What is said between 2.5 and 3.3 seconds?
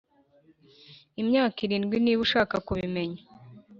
kubimenya.